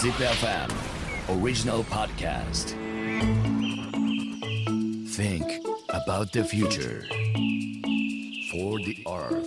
[0.00, 0.70] Zip FM
[1.28, 2.70] original podcast.
[5.10, 5.44] Think
[5.90, 7.04] about the future.
[8.50, 9.46] For the earth,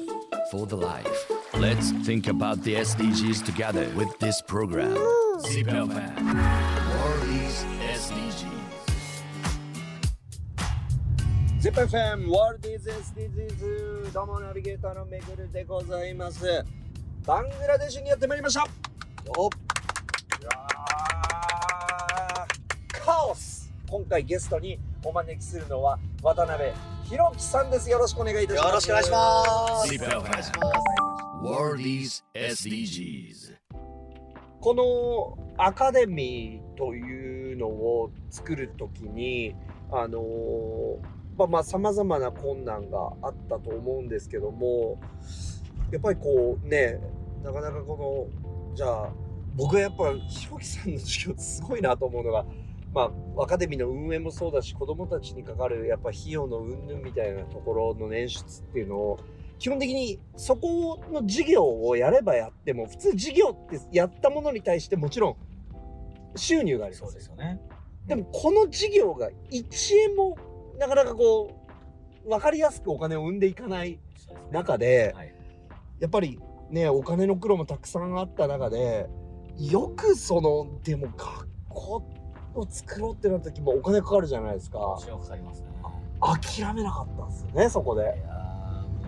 [0.51, 1.31] for the life.
[1.55, 4.93] Let's think about the SDGs together with this program.
[5.39, 6.21] Zip FM.
[7.01, 7.65] World is
[7.97, 8.45] SDGs.
[11.61, 14.13] Zip FM, World is SDGs.
[14.13, 16.63] どうもナビゲーターのめぐるでございます。
[17.25, 18.67] バングラデシュにやってまいりました。
[23.93, 26.71] 今回ゲストにお招きするのは渡辺
[27.11, 29.93] 弘樹さんですよろしくお願いいたしますよろしくお願いします。
[29.93, 30.83] Zip お願いします。
[31.43, 33.55] World is SDGs.
[34.61, 39.53] このアカデミーというのを作るときに
[39.91, 40.97] あのー
[41.37, 44.99] まあまあさまざまな困難があったと思うんですけども
[45.91, 46.99] やっぱりこうね
[47.43, 49.09] なかなかこのじゃあ
[49.53, 52.43] 僕はやっぱひろきさんの授業すごいなと思うのが
[52.93, 59.19] まあアカデミーの運営もそうだし子どもたちにかかるやっぱ費用の云々みたいなところの捻出っていうのを
[59.59, 65.35] 基本的にそこの授業をやればやっても普通授業ってやったものに対してもちろん
[66.35, 67.61] 収入がありますそうですよね。
[68.07, 70.37] でもこの授業が1円も
[70.77, 71.49] なかなかこ
[72.25, 73.99] う分かりやすくお金を生んでいかない
[74.51, 75.33] 中ではい。
[75.99, 79.07] やっぱりねお金の苦労もたくさんあった中で
[79.57, 82.03] よくそのでも学校
[82.55, 85.67] を作ろうってなった時もお金かかるじゃないですかもちろんかかりますね。
[86.21, 88.13] 諦めなかったんですよねそこでいや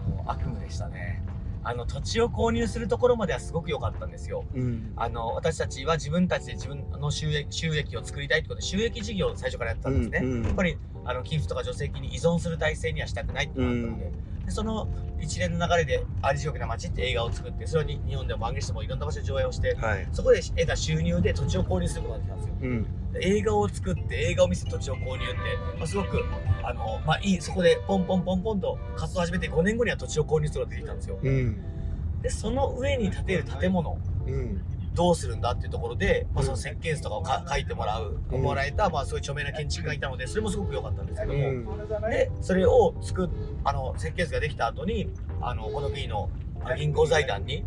[0.08, 1.24] ーもう悪夢でしたね。
[1.68, 4.46] あの土地を購入するところまではすごく良かったんですよ。
[4.54, 10.20] うんあの私たちは自分たちで自分の収益収益を作りたいってことで収益事業を最初からやってたんですね。
[10.22, 14.88] うんやっぱりあの寄付とか助成金に依存する体制にはしたくないっていうのがあったので,、でその
[15.20, 22.56] 一連の流れで「アリ地獄な街」って映画を作ってそれをに日本でも番組してもいろんな場所で上映をしてはいそこで得た収入で土地を購入することができたんですよ。
[22.62, 22.86] うん
[23.22, 25.36] 映画を作って映画を見せて土地を購入って、
[25.78, 26.24] まあ、すごく
[26.64, 31.20] あの、まあ、いいそこでポンポンポンポンと活動を始めて5年後には土地を購入することができたんですよ。
[31.22, 32.22] うん。
[32.22, 33.98] でその上に建てる建物
[34.28, 34.62] うん。
[34.96, 38.42] どうするんだっていうところで、まあ、その設計図とかをか書いてもらう、うん。
[38.42, 41.66] もらえた、まあ、そういう著名な建築家がいたのでそれもすごく良かったんですけども、うん。
[42.10, 43.30] でそれを作っ
[43.64, 45.10] あの設計図ができた後に
[45.42, 46.30] あのこの国の
[46.78, 47.64] 銀行財団に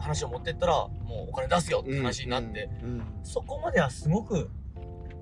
[0.00, 4.50] 話を持ってったらもうお金出すよって話になって、うんそこまではすごく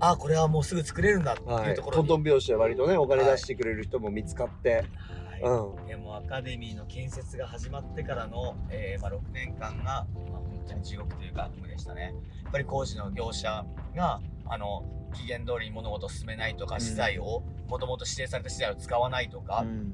[0.01, 1.71] あこれはもうすぐ作れるんだってはい。
[1.71, 4.85] いうところに、トントン拍子で割とねお金出してくれる人も見つかって、
[5.27, 5.41] はい。
[5.43, 5.87] うん。
[5.87, 12.15] でもアカデミーの建設が始まってからの、えーまあ、6年間が、まあ、本当に地獄というか悪夢でしたね。
[12.45, 14.85] やっぱり工事の業者があの
[15.15, 16.81] 期限通りに物事を進めないとか、うん。
[16.81, 19.93] 資材をもともと指定された資材を使わないとか、うん。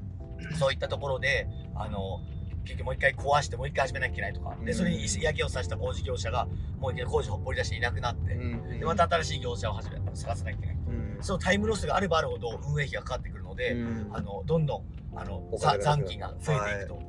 [0.59, 2.21] そういったところであの
[2.65, 4.65] 結局もう一回壊してもう一回始めなきゃいけないとか、うん。
[4.65, 6.47] でそれに嫌気をさした工事業者が
[6.79, 8.79] もう一回工事ほっぽり出していなくなって、うん。
[8.79, 10.75] でまた新しい業者を始め探さなきゃいけない。
[10.75, 11.23] うん。
[11.23, 14.09] そのタイムロスがあればあるほど運営費がかかってくるので、うん。
[14.11, 14.83] あのどんどん
[15.15, 16.99] あの残金が増えていくと。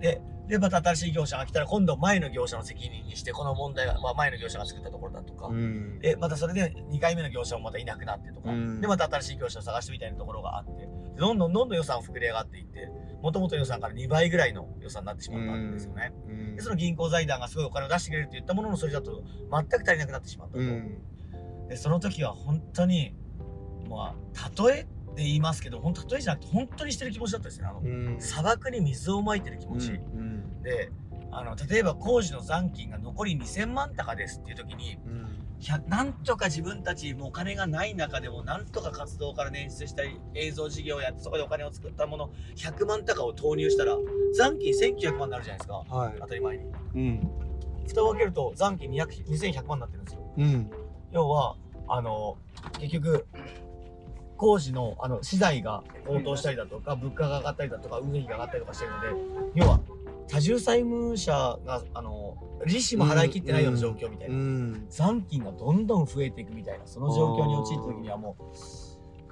[0.00, 5.98] ででまた新しい業者が来たら今度前の業者の責任にしてこの問題は、まあ、前の業者が作ったところだとか、うん。
[5.98, 8.80] でまたそれで2回目の業者もまたいなくなってとか、うん。
[8.80, 12.88] でまた新しい業者を探してみたいなところがあってどんどんどんどん予算を膨れ上がっていって
[13.22, 16.12] もともと予算から2倍ぐらいの予算になってしまったんですよね。
[16.28, 16.56] うん。
[16.56, 20.60] でその銀行財団がすごいお金を出してくれるって言ったもののそれだと全く足りなくなってしまったと。
[20.60, 20.98] うん。
[21.68, 23.14] でその時は本当に
[23.88, 24.84] まあ例えっ
[25.16, 27.66] て言いますけど本当例えじゃなくて本当にしてる気持ちだったですね。
[27.66, 28.16] あの、うん。
[28.20, 30.62] 砂漠に水をまいてる気持ち、うん。
[30.62, 30.90] で
[31.32, 35.26] あの例えば工事の残金が残り2000万高ですっていう時にうん。
[35.26, 35.35] 100
[35.88, 43.96] なんとか自分たちもお金がない中でもなんとか活動から捻出したり映像事業をやってそこでお金を作ったもの100万高を投入したら
[44.36, 45.74] 残金1900万になるじゃないですか。
[45.88, 46.14] はい。
[46.20, 46.64] 当たり前に。
[46.94, 47.30] うん。
[47.88, 50.20] 蓋を開けると残金200 2100万になってるんですよ。
[50.36, 50.70] うん。
[51.12, 51.56] 要は
[51.88, 52.36] あの
[52.78, 53.26] 結局
[54.36, 59.08] 工事のあの資材が高騰したりだとか物価が上がったりだとか運営費が上がったりとかしてるので
[59.54, 59.80] 要は
[60.28, 61.32] 多重債務者
[61.64, 68.56] があの利子も払い切ってないような状況みたいな、うん残金がどんどん増えていくみたいなその状況に陥った時にはもう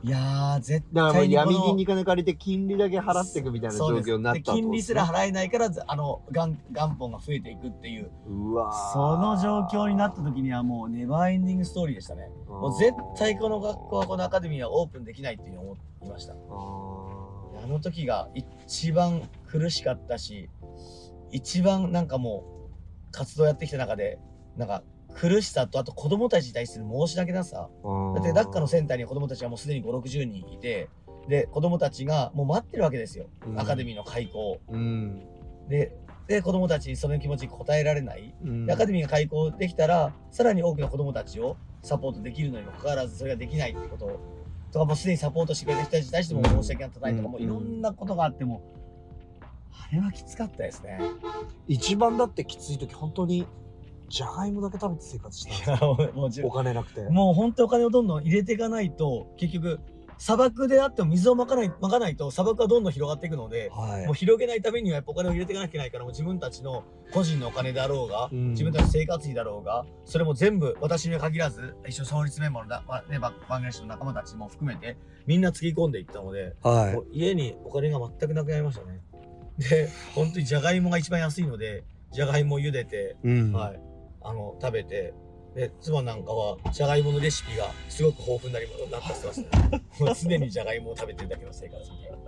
[0.06, 8.10] いやー絶対に闇金に金借りて金利だけ払っていくみたいな状そうです況になったで金利すら払払えないからあの元元本が増えていくっていう。
[8.28, 8.92] うわー。
[8.92, 12.28] その状況になった時にはもうネバーエンディングストーリーでしたね。
[12.46, 16.34] もう絶対この学校はこのアカデミーはオープンできないっていうふうに思いました。
[16.34, 16.36] あ
[17.64, 20.50] あの時が一番苦しかったし
[21.30, 24.18] 一番なんかもう活動やってきた中で
[24.56, 24.82] なんか
[25.14, 27.68] 苦しさとあと子供たちに対する申し訳なさ。
[27.82, 28.14] ー。
[28.14, 30.88] だってダッカのセンターに子供たちがもうすでに560人いて
[31.28, 33.60] で子供たちがもう待ってるわけですよ、うん。
[33.60, 35.22] アカデミーの開校うん。
[35.68, 35.92] で
[36.26, 38.66] で子供たちにその気持ちに応えられない、うん。
[38.66, 44.20] でアカデミーが開校できたらさらに多くの子供たちをサポートできるのにもかかわらずそれができないってこと
[44.72, 48.62] とかもうすでにサポートしてくれた人たちに対しても申し訳ないとかもういろんなことがあっても
[49.74, 51.00] あれはきつかったですね。
[51.66, 53.46] 一番だってきつい時本当に
[54.08, 57.02] じゃがいもだけ食べて生活したんですいよお金なくて。
[57.10, 59.80] もう本当にお金をどんどん入れていかないと結局
[60.18, 64.06] 砂漠であっても水をまかないまかないと砂漠はどんどん広がっていくので、はい。
[64.06, 68.50] もう広げないためにはやっぱお金を入れていかなきゃいけないからもう自分たちの個人のお金だろうが、うん。
[68.50, 79.00] 自分たちの生活費だろうがそれも全部私には限らず一緒創立メンバーのだ、まあね、ば番組の仲間たちも含めてみんなつぎ込んでいったので、はもう家にお金が全くなくなりましたね。
[79.58, 83.52] で本当にじゃがいもが一番安いのでじゃがいもを茹でてうん。
[83.52, 83.80] はい、
[84.22, 85.14] あの食べて
[85.54, 89.82] で妻なんかはじゃがいものレシピがすごく豊富になりなったってましたね。
[90.00, 92.18] もう常にじゃがいもを食べてるだけの生活みたいな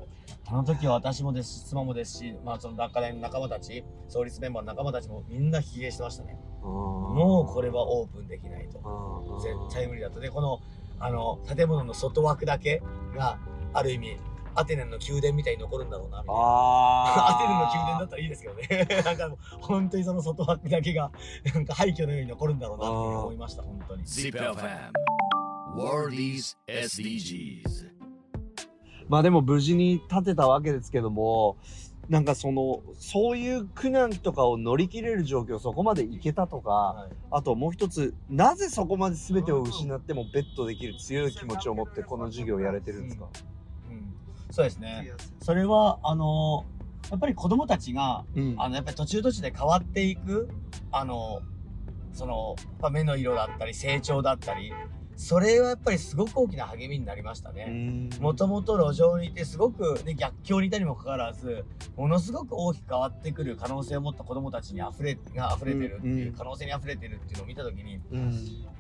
[0.48, 6.38] あの時は私もですし妻もですし、まあ、その学科大の仲間たち創立メンバーの仲間たちもみんな疲弊してましたね。
[6.62, 8.78] ももうこれはオープンできないと。
[8.78, 10.20] は絶対無理だと。
[10.20, 10.60] でこの
[11.00, 12.80] あの建物の外枠だけ
[13.14, 13.38] が
[13.72, 14.16] ある意味
[14.56, 16.42] アテネの宮殿みたいに残るんだろうなみたいな。
[17.28, 18.88] アテネのあ宮殿だったらいいですけどね。
[19.04, 21.10] なんかもう本当にその外枠だけが
[21.54, 24.04] なんか廃墟のように残るんだろうなって思いました、本当に。
[24.04, 24.92] ZipFM
[25.76, 27.90] Worldies SDGs
[29.08, 31.58] まあでも無事に建てたわけですけども
[32.08, 37.12] なんかそのそういう苦難とかを乗り切れる状況そこまでいけたとかはい。
[37.30, 43.30] あともう一つなぜそこまで全てを失ってもベットできる強い気持ちを持ってこの授業をやれてるんですか、うん、
[44.50, 45.12] そうですね。
[45.42, 46.64] それはあの
[47.10, 50.48] やっぱり子供たちがうんあのやっぱり途中途中で変わっていく
[50.90, 51.40] あの
[52.12, 54.72] そのやっぱ目の色だったり成長だったり
[55.16, 58.10] それはやっぱりすごく大きな励みになりましたね。
[58.20, 61.64] もともと路上にいてすごく、ね、逆境にいたにもかかわらず
[61.96, 68.34] ものすごく大きく変わってくる可能性を持った子供たちに溢れが溢れてるっていう、うん可能性に溢れてるっていうのを見た時にうん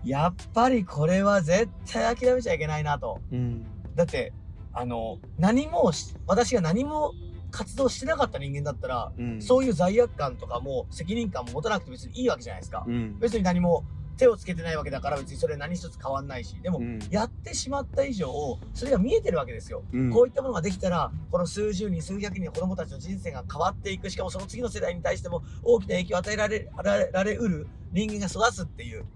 [0.04, 3.20] やっぱりこれは絶対諦めちゃいけないなと。
[3.32, 4.34] うんだって
[4.76, 7.14] あの何もし私が何も
[7.50, 12.84] 活動してなかった人間だったら、うんそういう罪悪感とかも責任感も持たなくて別にいいわけじゃないですか。
[12.86, 13.84] うん別に何も
[14.18, 19.82] 手をつけてないわけだから別にそれ何一つ変わんないしでも、うんやってしまった以上それが見えてるわけですよ。
[19.92, 29.06] うんこういったものができたらこの数十人数百人の子供たちの人生が変わっていくしかもその次の世代に対しても大きな影響を与えられられられうる人間が育つっていう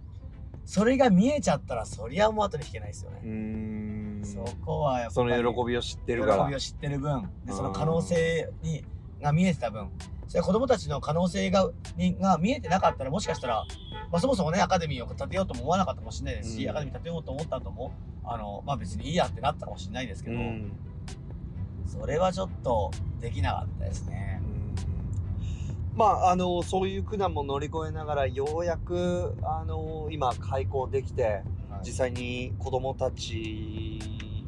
[0.65, 3.21] それが見えちゃったらそりゃもう後に引けないですよね。
[4.21, 4.27] うん。
[4.27, 6.45] そこはやっぱりその喜びを知ってるから。
[6.45, 8.85] 喜びを知ってる分でその可能性に
[9.21, 9.91] が見えてた分。
[10.29, 13.65] それは子供たちの可能性がにが見えてなかったらもしかしたら、
[14.13, 16.71] まあ、そもそもねアカデミーを建てようとも思わなかったかもしれないですし、うん。
[16.71, 17.93] アカデミー建てようと思った後も
[18.25, 20.73] あのまあ別にいいやってなったかもしれないですけど、うん。
[21.87, 24.41] それはちょっとできなかったですね。
[25.97, 31.43] まああのそういう苦難も乗り越えながらようやくあの今開校できて
[31.85, 33.99] 実際に子どもたち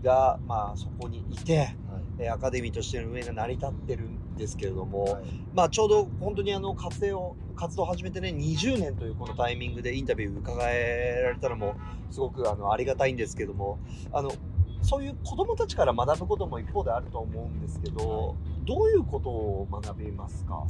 [0.02, 1.74] が、まあ、そこにいて
[2.18, 5.24] えーアカデミーとしての運営が成り立ってるんですけれども、はい。
[5.54, 11.74] まあ、ちょうど本当にあの活動を活動を始めてね20年というこのタイミングでインタビュー伺えられたのも
[12.10, 13.78] すごくあのありがたいんですけども
[14.12, 14.32] あの
[14.82, 18.36] そういう子どもたちから学ぶことも一方であると思うんですけど、
[18.66, 20.66] どういうことを学びますか、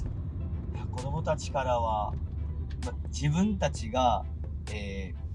[0.94, 2.12] 子供たちからは、
[2.84, 4.26] まあ自分たちが、
[4.70, 5.31] えー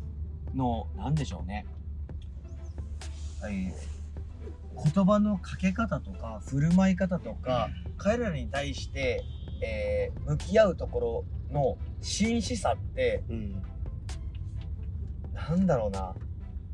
[0.58, 1.66] のなんでしょうね、
[3.44, 3.98] えー
[4.94, 9.24] 言葉のかけ方とか振る舞い方とか彼らに対して、
[9.62, 13.64] えー向き合うところの真摯さってうん。
[15.34, 16.14] なんだろうな。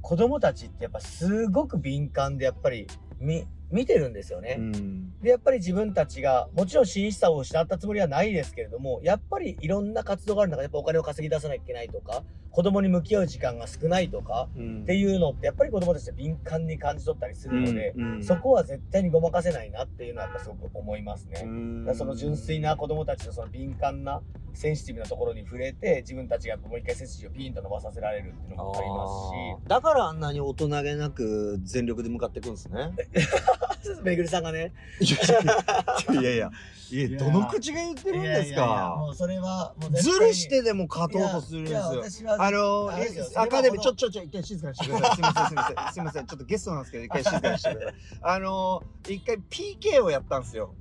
[0.01, 2.87] 子供たちってやっぱすごく敏感でやっぱり
[3.19, 4.55] 見見てるんですよね。
[4.59, 21.41] うんでやっぱり自分たちがもちろん真摯さを失ったつもりはないですけれどもやっぱりいろんな活動がある中でやっぱお金を稼ぎ出さなきゃいけないとか子供に向き合う時間が少ないとかうんっていうのってやっぱり子供たちって敏感に感じ取ったりするので、うんそこは絶対にごまかせないなっていうのはやっぱすごく思いますね。
[21.43, 24.21] うんだその純粋な子供たちのその敏感な
[24.53, 32.91] センシティブなところに触れて自分たちがもう一回背筋をピンと伸ばさせられるっていうのもありますしだからあんなに大人げなく全力で向かっていくんですね。
[34.03, 36.51] めぐりさんがねいやいや、
[36.91, 38.95] いやどの口が言ってるんですか？
[38.97, 41.69] もうそれはもう絶ずるしてでも勝とうとするんで
[42.09, 42.35] すよ。
[42.37, 45.15] あのあれですよアカデミー、ちょ、そちょ、ちょ、一回静かにしてください。
[45.15, 47.95] すみません、すみません、すみません、 ちょっとゲストなんですけど、一回静かにしてください。
[48.21, 50.73] あの一回 PK をやったんですよ。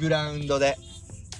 [0.00, 0.76] グラウンドで。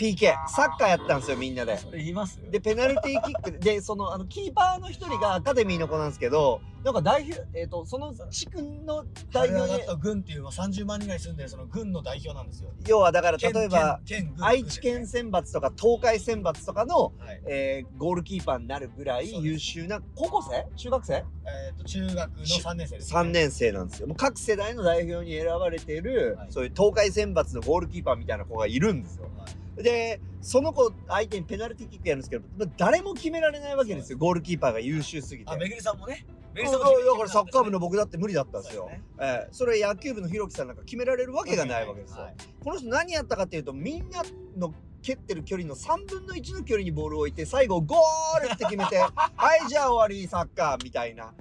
[0.03, 1.79] PK サッカーやったんですよみんなで。
[1.79, 2.41] それ言います？
[2.51, 3.81] でペナルティーキックで。
[3.81, 12.71] そのあのキーパーの一人がアカデミーの子なんですけどなんか代表えっ、とその地区の代代表表でだと軍っていうのは30万人ぐらい住んでるその軍の代表なんですよ。
[12.89, 14.01] 要はだから県例えば
[14.41, 17.43] 愛知県選抜とか東海選抜とかの、はい。
[17.47, 20.67] えーゴールキーパーになるぐらい優秀な高校生？
[20.77, 21.15] 中学生？
[21.15, 21.25] え
[21.73, 24.09] っと中学の3年生ですね ?3 年生なんですよ。
[24.09, 26.47] もう各世代の代表に選ばれている、はい。
[26.51, 29.29] そういう東海選抜のゴールキーパーみたいな子がいるんですよ
[29.76, 34.19] でその子相手にペナルティーキックやるんですけどまあ誰も決められないわけですよ。
[34.19, 35.50] ゴールキーパーが優秀すぎて。
[35.50, 36.26] あめぐりさんもね。
[36.55, 38.91] めぐだりさんもからサッカー部の僕だって無理だったんですよ。
[38.91, 42.23] そええそれ野球部のひろきさんなんか決められるわけがないわけですよ。
[42.23, 44.23] はいこの人何やったかっていうとみんな
[44.57, 51.35] の蹴ってる距離の3分の1の距離にボールを置いて最後ゴールって決めて はいじゃあ終わりサッカーみたいな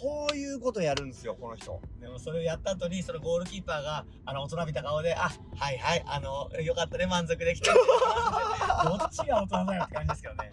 [0.00, 1.80] こういうことやるんですよこの人。
[2.00, 7.70] でもそれをやった後にそのゴールキーパーがあの大人びた顔で「あはいはいあのよかったね満足できて」
[8.84, 10.50] どっちが大人だよって感じですけどね。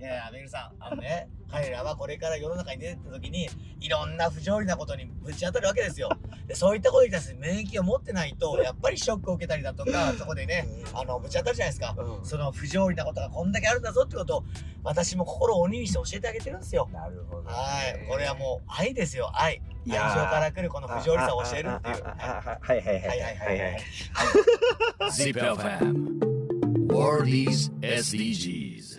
[0.00, 3.48] いやいやめぐりさんあのね彼らはこれから世の中に出てった時に
[3.80, 6.08] いろんな不条理なことにぶち当たるわけですよ
[6.50, 14.44] でそういったことに対して免疫を持ってないとやっぱりショックを受けたりだとかそこでね、あのぶち当たるじゃないですか、うん、その不条理なことがこんだけあるんだぞってことを
[14.82, 16.88] 私も心を鬼にして教えてあげてるんですよ。
[16.92, 17.54] なるほど、は
[17.84, 18.04] い。
[18.08, 19.30] これはもう愛ですよ。
[19.32, 19.62] 愛。
[19.88, 22.02] 愛情から来るこの不条理さを教えるっていう。
[22.02, 23.00] はいはいはい。
[23.00, 23.80] はいはいはい
[25.12, 25.64] ZIPFM はい。
[25.64, 25.84] はいはい
[28.10, 28.89] はいはいはい